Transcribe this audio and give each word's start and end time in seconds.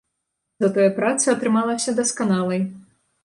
Затое 0.63 0.87
праца 0.99 1.27
атрымалася 1.35 1.95
дасканалай. 2.01 2.61